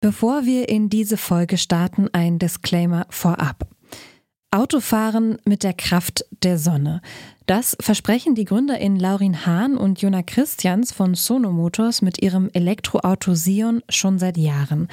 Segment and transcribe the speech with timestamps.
[0.00, 3.66] Bevor wir in diese Folge starten, ein Disclaimer vorab.
[4.52, 7.02] Autofahren mit der Kraft der Sonne.
[7.46, 13.34] Das versprechen die GründerInnen Laurin Hahn und Jona Christians von Sono Motors mit ihrem Elektroauto
[13.34, 14.86] Sion schon seit Jahren.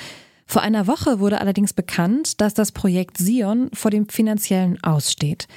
[0.47, 5.47] Vor einer Woche wurde allerdings bekannt, dass das Projekt Sion vor dem finanziellen Aussteht.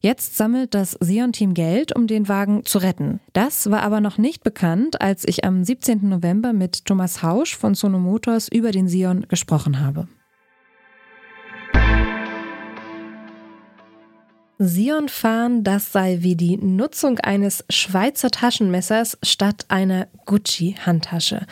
[0.00, 3.20] Jetzt sammelt das Sion-Team Geld, um den Wagen zu retten.
[3.32, 6.08] Das war aber noch nicht bekannt, als ich am 17.
[6.08, 10.06] November mit Thomas Hausch von Sono Motors über den Sion gesprochen habe.
[14.58, 21.46] Sion fahren, das sei wie die Nutzung eines Schweizer Taschenmessers statt einer Gucci-Handtasche.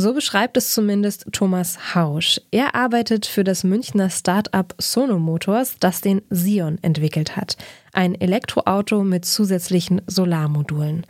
[0.00, 2.40] So beschreibt es zumindest Thomas Hausch.
[2.50, 7.58] Er arbeitet für das Münchner Start-up Sono Motors, das den Sion entwickelt hat.
[7.92, 11.06] Ein Elektroauto mit zusätzlichen Solarmodulen.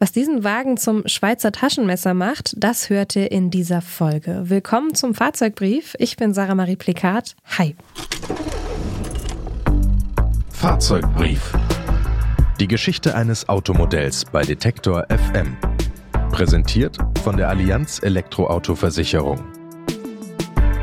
[0.00, 4.42] Was diesen Wagen zum Schweizer Taschenmesser macht, das hört ihr in dieser Folge.
[4.46, 5.94] Willkommen zum Fahrzeugbrief.
[6.00, 7.36] Ich bin Sarah Marie Plikat.
[7.58, 7.76] Hi.
[10.50, 11.52] Fahrzeugbrief.
[12.58, 15.56] Die Geschichte eines Automodells bei Detektor FM.
[16.32, 19.38] Präsentiert von der Allianz Elektroauto-Versicherung.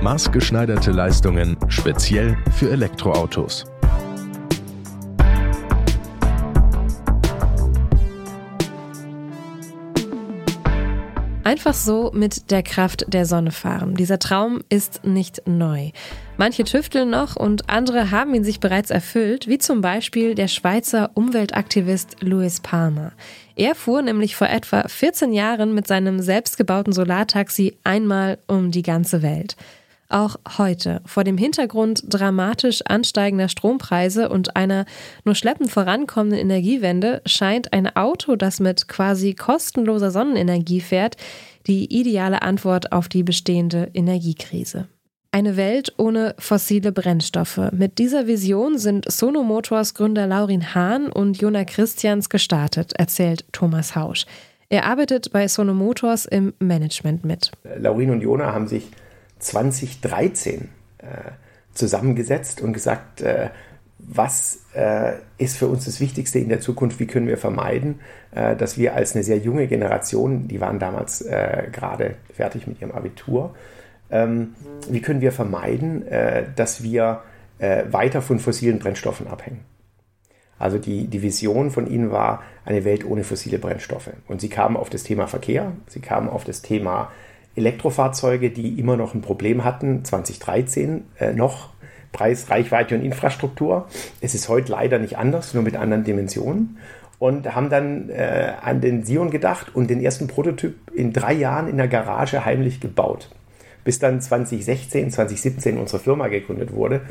[0.01, 3.68] Maßgeschneiderte Leistungen speziell für Elektroautos.
[11.49, 13.95] Einfach so mit der Kraft der Sonne fahren.
[13.95, 15.89] Dieser Traum ist nicht neu.
[16.37, 21.09] Manche tüfteln noch und andere haben ihn sich bereits erfüllt, wie zum Beispiel der Schweizer
[21.15, 23.13] Umweltaktivist Louis Palmer.
[23.55, 29.23] Er fuhr nämlich vor etwa 14 Jahren mit seinem selbstgebauten Solartaxi einmal um die ganze
[29.23, 29.55] Welt.
[30.11, 34.85] Auch heute, vor dem Hintergrund dramatisch ansteigender Strompreise und einer
[35.23, 41.15] nur schleppend vorankommenden Energiewende, scheint ein Auto, das mit quasi kostenloser Sonnenenergie fährt,
[41.67, 44.87] die ideale Antwort auf die bestehende Energiekrise.
[45.31, 47.69] Eine Welt ohne fossile Brennstoffe.
[47.71, 53.95] Mit dieser Vision sind Sono Motors Gründer Laurin Hahn und Jona Christians gestartet, erzählt Thomas
[53.95, 54.25] Hausch.
[54.69, 57.51] Er arbeitet bei Sono Motors im Management mit.
[57.77, 58.87] Laurin und Jona haben sich
[59.39, 60.69] 2013
[60.99, 61.05] äh,
[61.73, 63.49] zusammengesetzt und gesagt, äh,
[63.99, 66.99] was äh, ist für uns das Wichtigste in der Zukunft?
[66.99, 67.99] Wie können wir vermeiden,
[68.31, 72.81] äh, dass wir als eine sehr junge Generation, die waren damals äh, gerade fertig mit
[72.81, 73.55] ihrem Abitur,
[74.09, 74.55] ähm,
[74.89, 77.21] wie können wir vermeiden, äh, dass wir
[77.59, 79.65] äh, weiter von fossilen Brennstoffen abhängen.
[80.57, 84.11] Also die, die Vision von ihnen war eine Welt ohne fossile Brennstoffe.
[84.27, 87.11] Und sie kamen auf das Thema Verkehr, sie kamen auf das Thema
[87.59, 91.69] Elektrofahrzeuge, die immer noch ein Problem hatten, 2013 äh, noch,
[92.11, 93.87] Preis, Reichweite und Infrastruktur.
[94.19, 96.77] Es ist heute leider nicht anders, nur mit anderen Dimensionen.
[97.19, 101.67] Und haben dann äh, an den Sion gedacht und den ersten Prototyp in drei Jahren
[101.67, 103.29] in der Garage heimlich gebaut
[103.83, 107.01] bis dann 2016, 2017 unsere Firma gegründet wurde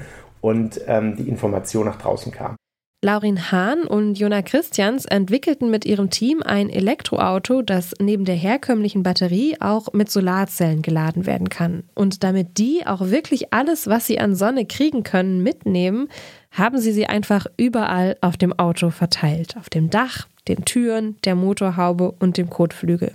[0.40, 2.56] und ähm, die Information nach draußen kam.
[3.00, 9.04] Laurin Hahn und Jona Christians entwickelten mit ihrem Team ein Elektroauto, das neben der herkömmlichen
[9.04, 11.84] Batterie auch mit Solarzellen geladen werden kann.
[11.94, 16.08] Und damit die auch wirklich alles, was sie an Sonne kriegen können, mitnehmen,
[16.50, 19.56] haben sie sie einfach überall auf dem Auto verteilt.
[19.56, 23.12] Auf dem Dach, den Türen, der Motorhaube und dem Kotflügel.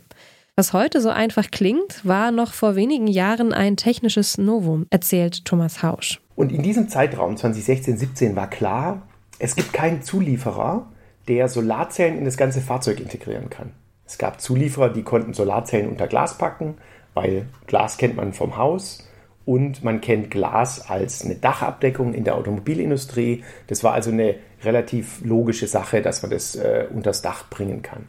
[0.55, 5.83] Was heute so einfach klingt, war noch vor wenigen Jahren ein technisches Novum, erzählt Thomas
[5.83, 6.21] Hausch.
[6.37, 9.01] Und in diesem Zeitraum 2016, 17 war klar,
[9.43, 10.87] es gibt keinen Zulieferer,
[11.27, 13.71] der Solarzellen in das ganze Fahrzeug integrieren kann.
[14.05, 16.75] Es gab Zulieferer, die konnten Solarzellen unter Glas packen,
[17.13, 19.07] weil Glas kennt man vom Haus
[19.45, 23.43] und man kennt Glas als eine Dachabdeckung in der Automobilindustrie.
[23.67, 28.07] Das war also eine relativ logische Sache, dass man das äh, unters Dach bringen kann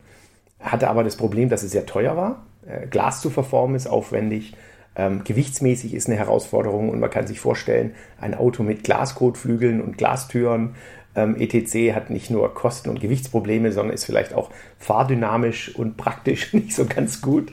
[0.64, 2.46] hatte aber das Problem, dass es sehr teuer war.
[2.66, 4.54] Äh, Glas zu verformen ist aufwendig.
[4.96, 9.98] Ähm, gewichtsmäßig ist eine Herausforderung und man kann sich vorstellen, ein Auto mit Glaskotflügeln und
[9.98, 10.76] Glastüren
[11.14, 11.94] ähm, etc.
[11.94, 16.86] hat nicht nur Kosten- und Gewichtsprobleme, sondern ist vielleicht auch fahrdynamisch und praktisch nicht so
[16.86, 17.52] ganz gut.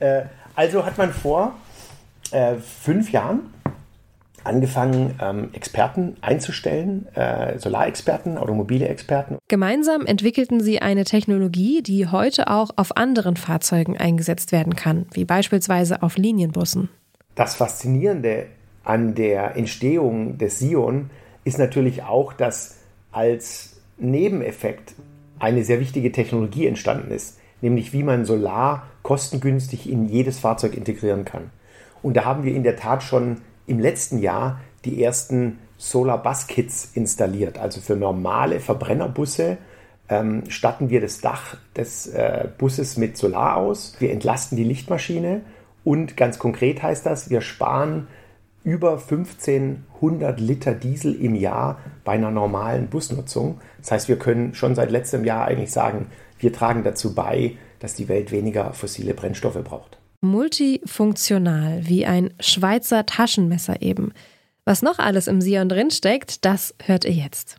[0.00, 0.22] Äh,
[0.54, 1.54] also hat man vor
[2.32, 3.52] äh, fünf Jahren
[4.46, 9.38] angefangen, ähm, Experten einzustellen, äh, Solarexperten, automobile Experten.
[9.48, 15.24] Gemeinsam entwickelten sie eine Technologie, die heute auch auf anderen Fahrzeugen eingesetzt werden kann, wie
[15.24, 16.88] beispielsweise auf Linienbussen.
[17.34, 18.46] Das Faszinierende
[18.84, 21.10] an der Entstehung des Sion
[21.44, 22.75] ist natürlich auch, dass
[23.16, 24.92] als Nebeneffekt
[25.38, 31.24] eine sehr wichtige Technologie entstanden ist, nämlich wie man Solar kostengünstig in jedes Fahrzeug integrieren
[31.24, 31.50] kann.
[32.02, 36.46] Und da haben wir in der Tat schon im letzten Jahr die ersten Solar Bus
[36.46, 37.58] Kits installiert.
[37.58, 39.56] Also für normale Verbrennerbusse
[40.10, 43.96] ähm, statten wir das Dach des äh, Busses mit Solar aus.
[43.98, 45.40] Wir entlasten die Lichtmaschine
[45.84, 48.08] Und ganz konkret heißt das, wir sparen
[48.66, 53.60] über 1500 Liter Diesel im Jahr bei einer normalen Busnutzung.
[53.78, 56.08] Das heißt, wir können schon seit letztem Jahr eigentlich sagen,
[56.40, 59.98] wir tragen dazu bei, dass die Welt weniger fossile Brennstoffe braucht.
[60.20, 64.12] Multifunktional, wie ein Schweizer Taschenmesser eben.
[64.64, 67.58] Was noch alles im Sion drinsteckt, das hört ihr jetzt.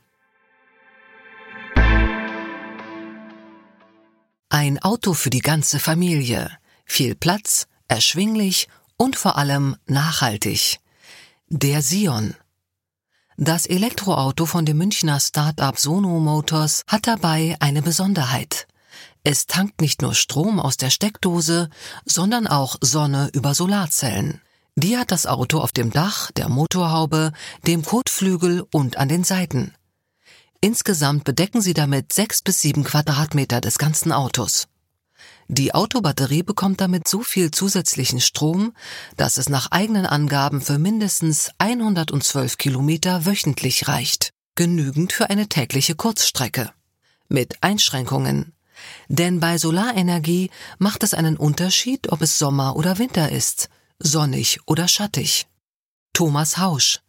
[4.49, 6.51] Ein Auto für die ganze Familie.
[6.83, 8.67] Viel Platz, erschwinglich
[8.97, 10.79] und vor allem nachhaltig.
[11.49, 12.35] Der Sion.
[13.37, 18.67] Das Elektroauto von dem Münchner Start-up Sono Motors hat dabei eine Besonderheit.
[19.23, 21.69] Es tankt nicht nur Strom aus der Steckdose,
[22.03, 24.41] sondern auch Sonne über Solarzellen.
[24.75, 27.31] Die hat das Auto auf dem Dach, der Motorhaube,
[27.65, 29.73] dem Kotflügel und an den Seiten.
[30.59, 34.67] Insgesamt bedecken sie damit sechs bis sieben Quadratmeter des ganzen Autos.
[35.49, 38.73] Die Autobatterie bekommt damit so viel zusätzlichen Strom,
[39.15, 44.33] dass es nach eigenen Angaben für mindestens 112 Kilometer wöchentlich reicht.
[44.55, 46.71] Genügend für eine tägliche Kurzstrecke.
[47.29, 48.53] Mit Einschränkungen.
[49.07, 54.87] Denn bei Solarenergie macht es einen Unterschied, ob es Sommer oder Winter ist, sonnig oder
[54.87, 55.47] schattig.
[56.11, 56.99] Thomas Hausch.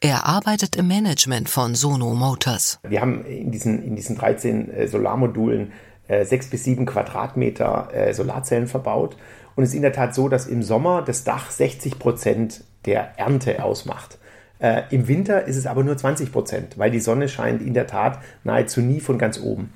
[0.00, 2.78] Er arbeitet im Management von Sono Motors.
[2.82, 5.72] Wir haben in diesen, in diesen 13 äh, Solarmodulen
[6.08, 9.16] sechs bis sieben Quadratmeter äh, Solarzellen verbaut.
[9.56, 13.18] Und es ist in der Tat so, dass im Sommer das Dach 60 Prozent der
[13.18, 14.18] Ernte ausmacht.
[14.58, 17.86] Äh, Im Winter ist es aber nur 20 Prozent, weil die Sonne scheint in der
[17.86, 19.72] Tat nahezu nie von ganz oben.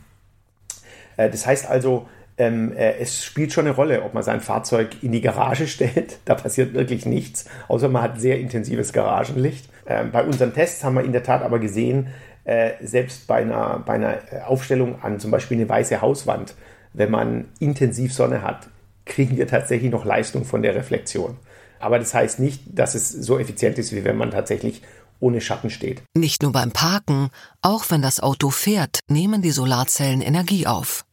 [1.17, 2.09] Äh, das heißt also,
[2.39, 6.19] ähm, äh, es spielt schon eine Rolle, ob man sein Fahrzeug in die Garage stellt.
[6.25, 9.69] Da passiert wirklich nichts, außer man hat sehr intensives Garagenlicht.
[9.87, 12.09] Ähm, bei unseren Tests haben wir in der Tat aber gesehen,
[12.49, 16.55] äh, selbst bei einer, bei einer Aufstellung an zum Beispiel eine weiße Hauswand,
[16.95, 18.69] wenn man intensiv Sonne hat,
[19.05, 21.37] kriegen wir tatsächlich noch Leistung von der Reflexion.
[21.79, 24.81] Aber das heißt nicht, dass es so effizient ist, wie wenn man tatsächlich
[25.21, 26.01] ohne Schatten steht.
[26.17, 27.29] Nicht nur beim Parken,
[27.61, 31.05] auch wenn das Auto fährt, nehmen die Solarzellen Energie auf.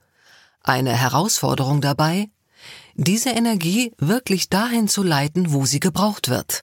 [0.63, 2.29] Eine Herausforderung dabei,
[2.93, 6.61] diese Energie wirklich dahin zu leiten, wo sie gebraucht wird.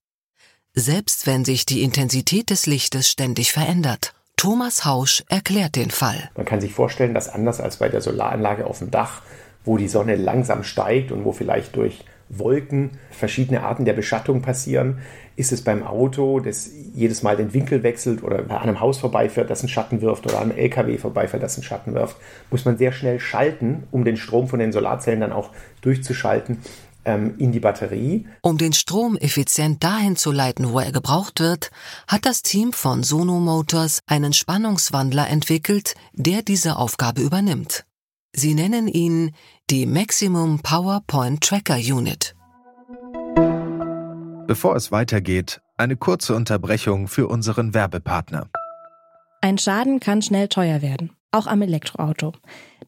[0.73, 4.15] Selbst wenn sich die Intensität des Lichtes ständig verändert.
[4.43, 6.29] Thomas Hausch erklärt den Fall.
[6.37, 9.23] Man kann sich vorstellen, dass anders als bei der Solaranlage auf dem Dach,
[9.65, 14.99] wo die Sonne langsam steigt und wo vielleicht durch Wolken verschiedene Arten der Beschattung passieren,
[15.37, 19.49] ist es beim Auto, das jedes Mal den Winkel wechselt oder bei einem Haus vorbeifährt,
[19.49, 22.17] das einen Schatten wirft oder einem LKW vorbeifährt, das einen Schatten wirft,
[22.51, 25.51] muss man sehr schnell schalten, um den Strom von den Solarzellen dann auch
[25.83, 26.59] durchzuschalten
[27.05, 28.27] ähm, in die Batterie.
[28.43, 31.71] Um den Strom effizient dahin zu leiten, wo er gebraucht wird,
[32.07, 37.85] hat das Team von Sono Motors einen Spannungswandler entwickelt, der diese Aufgabe übernimmt.
[38.35, 39.33] Sie nennen ihn
[39.71, 42.35] die Maximum Power Point Tracker Unit.
[44.47, 48.49] Bevor es weitergeht, eine kurze Unterbrechung für unseren Werbepartner.
[49.41, 52.33] Ein Schaden kann schnell teuer werden, auch am Elektroauto.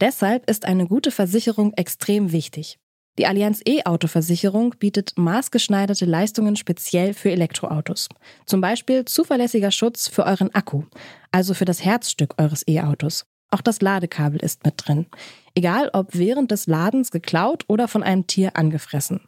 [0.00, 2.78] Deshalb ist eine gute Versicherung extrem wichtig.
[3.16, 8.08] Die Allianz E-Auto-Versicherung bietet maßgeschneiderte Leistungen speziell für Elektroautos.
[8.44, 10.82] Zum Beispiel zuverlässiger Schutz für euren Akku,
[11.31, 13.25] also für das Herzstück eures E-Autos.
[13.50, 15.06] Auch das Ladekabel ist mit drin.
[15.55, 19.20] Egal ob während des Ladens geklaut oder von einem Tier angefressen.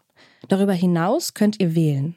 [0.48, 2.16] Darüber hinaus könnt ihr wählen.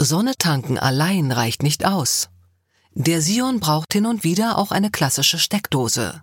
[0.00, 2.30] Sonne tanken allein reicht nicht aus.
[2.94, 6.22] Der Sion braucht hin und wieder auch eine klassische Steckdose.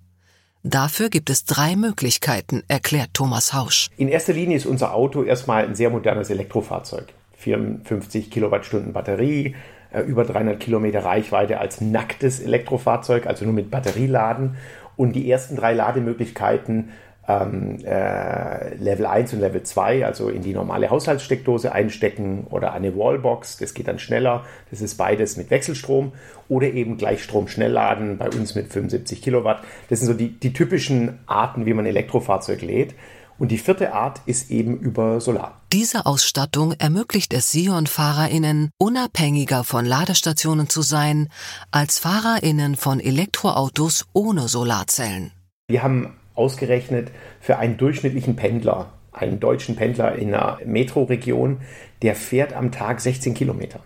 [0.64, 3.90] Dafür gibt es drei Möglichkeiten, erklärt Thomas Hausch.
[3.98, 7.08] In erster Linie ist unser Auto erstmal ein sehr modernes Elektrofahrzeug.
[7.38, 9.56] 54 Kilowattstunden Batterie,
[9.92, 14.56] äh, über 300 Kilometer Reichweite als nacktes Elektrofahrzeug, also nur mit Batterieladen.
[14.96, 16.92] Und die ersten drei Lademöglichkeiten
[17.28, 22.96] ähm, äh, Level 1 und Level 2, also in die normale Haushaltssteckdose einstecken oder eine
[22.96, 24.44] Wallbox, das geht dann schneller.
[24.70, 26.14] Das ist beides mit Wechselstrom
[26.48, 29.62] oder eben Gleichstrom Schnellladen, bei uns mit 75 Kilowatt.
[29.90, 32.96] Das sind so die, die typischen Arten, wie man Elektrofahrzeug lädt.
[33.38, 35.62] Und die vierte Art ist eben über Solar.
[35.74, 41.28] Diese Ausstattung ermöglicht es Sion-FahrerInnen, unabhängiger von Ladestationen zu sein,
[41.70, 45.34] als FahrerInnen von Elektroautos ohne Solarzellen.
[45.68, 51.62] Wir haben ausgerechnet für einen durchschnittlichen Pendler einen deutschen Pendler in einer Metroregion,
[52.02, 53.80] der fährt am Tag 16 Kilometer.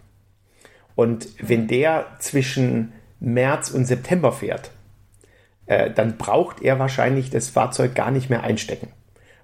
[0.95, 4.71] Und wenn der zwischen März und September fährt,
[5.67, 8.89] äh, dann braucht er wahrscheinlich das Fahrzeug gar nicht mehr einstecken.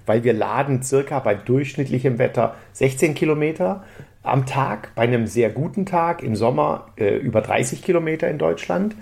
[0.06, 3.84] Weil wir laden circa bei durchschnittlichem Wetter 16 Kilometer
[4.22, 8.96] am Tag, bei einem sehr guten Tag im Sommer äh, über 30 Kilometer in Deutschland.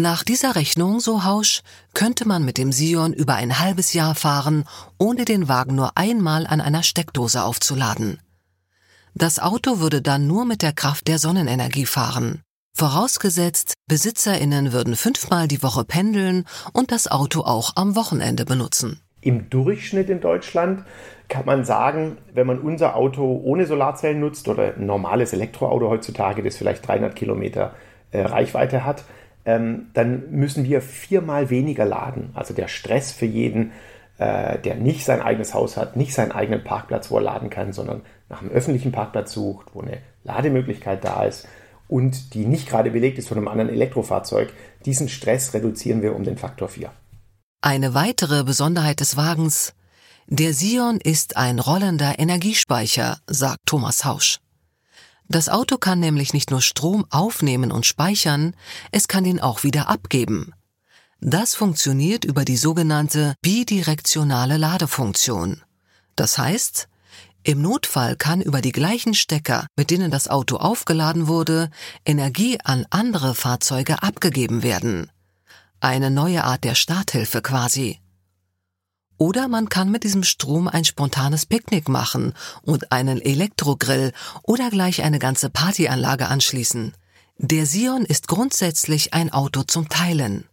[0.00, 1.60] Nach dieser Rechnung, so Hausch,
[1.92, 4.64] könnte man mit dem Sion über ein halbes Jahr fahren,
[4.96, 8.18] ohne den Wagen nur einmal an einer Steckdose aufzuladen.
[9.14, 12.40] Das Auto würde dann nur mit der Kraft der Sonnenenergie fahren.
[12.74, 19.00] Vorausgesetzt, Besitzerinnen würden fünfmal die Woche pendeln und das Auto auch am Wochenende benutzen.
[19.20, 20.82] Im Durchschnitt in Deutschland
[21.28, 26.42] kann man sagen, wenn man unser Auto ohne Solarzellen nutzt oder ein normales Elektroauto heutzutage,
[26.42, 27.74] das vielleicht 300 Kilometer
[28.12, 29.04] äh, Reichweite hat,
[29.50, 32.30] ähm, dann müssen wir viermal weniger laden.
[32.34, 33.72] Also der Stress für jeden,
[34.18, 37.72] äh, der nicht sein eigenes Haus hat, nicht seinen eigenen Parkplatz, wo er laden kann,
[37.72, 41.48] sondern nach einem öffentlichen Parkplatz sucht, wo eine Lademöglichkeit da ist
[41.88, 44.52] und die nicht gerade belegt ist von einem anderen Elektrofahrzeug,
[44.86, 46.90] diesen Stress reduzieren wir um den Faktor 4.
[47.62, 49.74] Eine weitere Besonderheit des Wagens
[50.32, 54.38] der Sion ist ein rollender Energiespeicher, sagt Thomas Hausch.
[55.32, 58.52] Das Auto kann nämlich nicht nur Strom aufnehmen und speichern,
[58.90, 60.52] es kann ihn auch wieder abgeben.
[61.20, 65.62] Das funktioniert über die sogenannte bidirektionale Ladefunktion.
[66.16, 66.88] Das heißt,
[67.44, 71.70] im Notfall kann über die gleichen Stecker, mit denen das Auto aufgeladen wurde,
[72.04, 75.12] Energie an andere Fahrzeuge abgegeben werden.
[75.78, 78.00] Eine neue Art der Starthilfe quasi.
[79.20, 84.12] Oder man kann mit diesem Strom ein spontanes Picknick machen und einen Elektrogrill
[84.44, 86.94] oder gleich eine ganze Partyanlage anschließen.
[87.36, 90.46] Der Sion ist grundsätzlich ein Auto zum Teilen.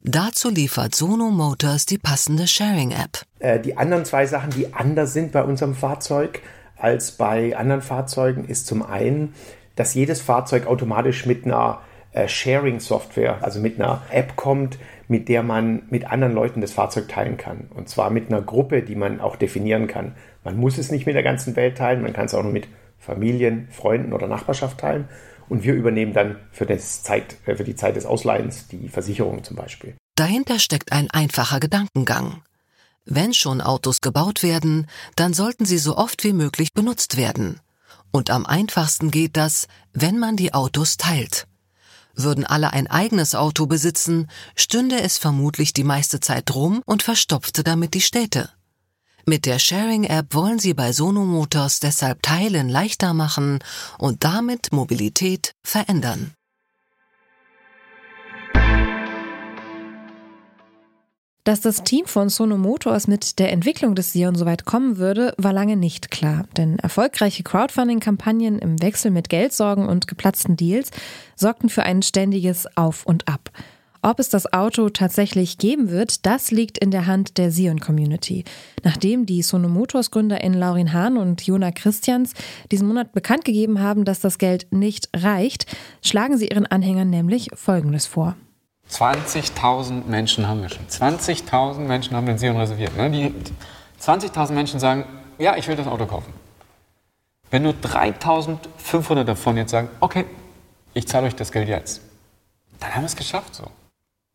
[0.00, 3.22] Dazu liefert Sono Motors die passende Sharing-App.
[3.40, 6.40] Äh, die anderen zwei Sachen, die anders sind bei unserem Fahrzeug
[6.76, 9.34] als bei anderen Fahrzeugen, ist zum einen,
[9.74, 11.80] dass jedes Fahrzeug automatisch mit einer
[12.26, 17.36] Sharing-Software, also mit einer App kommt, mit der man mit anderen Leuten das Fahrzeug teilen
[17.36, 17.68] kann.
[17.74, 20.14] Und zwar mit einer Gruppe, die man auch definieren kann.
[20.44, 22.68] Man muss es nicht mit der ganzen Welt teilen, man kann es auch nur mit
[22.98, 25.08] Familien, Freunden oder Nachbarschaft teilen.
[25.48, 29.56] Und wir übernehmen dann für, Zeit, äh, für die Zeit des Ausleihens die Versicherung zum
[29.56, 29.94] Beispiel.
[30.14, 32.42] Dahinter steckt ein einfacher Gedankengang.
[33.06, 34.86] Wenn schon Autos gebaut werden,
[35.16, 37.60] dann sollten sie so oft wie möglich benutzt werden.
[38.10, 41.46] Und am einfachsten geht das, wenn man die Autos teilt.
[42.18, 47.62] Würden alle ein eigenes Auto besitzen, stünde es vermutlich die meiste Zeit rum und verstopfte
[47.62, 48.50] damit die Städte.
[49.24, 53.60] Mit der Sharing-App wollen sie bei Sono Motors deshalb Teilen leichter machen
[53.98, 56.34] und damit Mobilität verändern.
[61.48, 65.54] Dass das Team von Sono Motors mit der Entwicklung des Sion soweit kommen würde, war
[65.54, 66.44] lange nicht klar.
[66.58, 70.90] Denn erfolgreiche Crowdfunding-Kampagnen im Wechsel mit Geldsorgen und geplatzten Deals
[71.36, 73.50] sorgten für ein ständiges Auf und Ab.
[74.02, 78.44] Ob es das Auto tatsächlich geben wird, das liegt in der Hand der Sion-Community.
[78.84, 82.34] Nachdem die Sono Motors GründerInnen Laurin Hahn und Jona Christians
[82.70, 85.64] diesen Monat bekannt gegeben haben, dass das Geld nicht reicht,
[86.02, 88.36] schlagen sie ihren Anhängern nämlich Folgendes vor.
[88.90, 90.86] 20.000 Menschen haben wir schon.
[90.86, 92.96] 20.000 Menschen haben den Sion reserviert.
[92.96, 93.10] Ne?
[93.10, 93.34] Die
[94.02, 95.04] 20.000 Menschen sagen,
[95.38, 96.32] ja, ich will das Auto kaufen.
[97.50, 100.24] Wenn nur 3.500 davon jetzt sagen, okay,
[100.94, 102.00] ich zahle euch das Geld jetzt,
[102.80, 103.64] dann haben wir es geschafft so.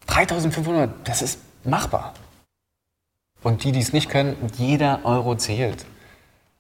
[0.07, 2.13] 3500, das ist machbar.
[3.41, 5.85] Und die, die es nicht können, jeder Euro zählt.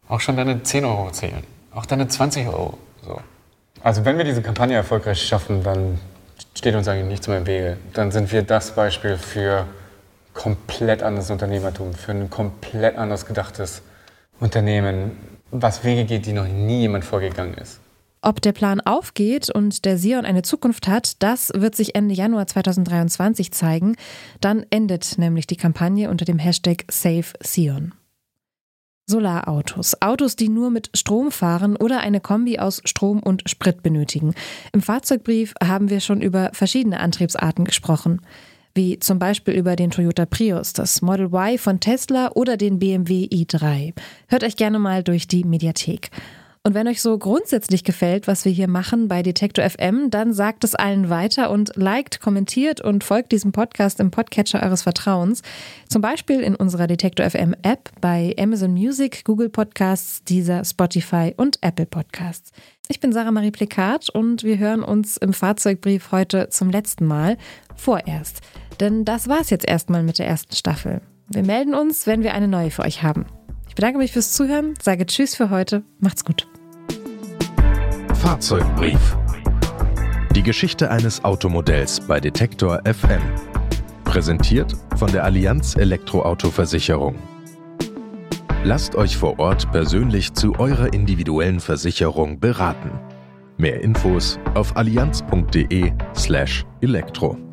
[0.07, 1.43] Auch schon deine 10 Euro zählen.
[1.73, 2.77] Auch deine 20 Euro.
[3.03, 3.21] So.
[3.81, 5.99] Also wenn wir diese Kampagne erfolgreich schaffen, dann
[6.55, 7.77] steht uns eigentlich nichts mehr im Wege.
[7.93, 9.65] Dann sind wir das Beispiel für
[10.33, 13.81] komplett anderes Unternehmertum, für ein komplett anders gedachtes
[14.39, 15.11] Unternehmen,
[15.51, 17.79] was Wege geht, die noch nie jemand vorgegangen ist.
[18.21, 22.47] Ob der Plan aufgeht und der Sion eine Zukunft hat, das wird sich Ende Januar
[22.47, 23.97] 2023 zeigen.
[24.39, 27.93] Dann endet nämlich die Kampagne unter dem Hashtag Save Sion.
[29.13, 30.01] Solarautos.
[30.01, 34.33] Autos, die nur mit Strom fahren oder eine Kombi aus Strom und Sprit benötigen.
[34.71, 38.21] Im Fahrzeugbrief haben wir schon über verschiedene Antriebsarten gesprochen.
[38.73, 43.27] Wie zum Beispiel über den Toyota Prius, das Model Y von Tesla oder den BMW
[43.27, 43.93] i3.
[44.29, 46.09] Hört euch gerne mal durch die Mediathek.
[46.65, 50.63] Und wenn euch so grundsätzlich gefällt, was wir hier machen bei Detektor FM, dann sagt
[50.63, 55.41] es allen weiter und liked, kommentiert und folgt diesem Podcast im Podcatcher eures Vertrauens.
[55.89, 61.57] Zum Beispiel in unserer Detektor FM App bei Amazon Music, Google Podcasts, Deezer, Spotify und
[61.59, 62.53] Apple Podcasts.
[62.87, 67.37] Ich bin Sarah Marie Plikat und wir hören uns im Fahrzeugbrief heute zum letzten Mal
[67.75, 68.39] vorerst.
[68.79, 71.01] Denn das war's jetzt erstmal mit der ersten Staffel.
[71.27, 73.25] Wir melden uns, wenn wir eine neue für euch haben.
[73.73, 76.47] Ich bedanke mich fürs Zuhören, sage Tschüss für heute, macht's gut.
[78.13, 79.17] Fahrzeugbrief.
[80.35, 83.23] Die Geschichte eines Automodells bei Detektor FM.
[84.03, 87.15] Präsentiert von der Allianz Elektroauto-Versicherung.
[88.63, 92.91] Lasst euch vor Ort persönlich zu eurer individuellen Versicherung beraten.
[93.57, 97.52] Mehr Infos auf allianz.de/elektro.